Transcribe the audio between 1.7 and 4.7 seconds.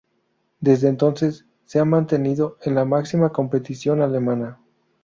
ha mantenido en la máxima competición alemana.